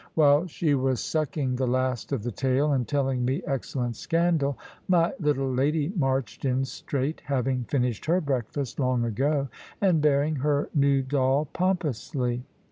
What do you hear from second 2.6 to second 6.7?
and telling me excellent scandal, my little lady marched in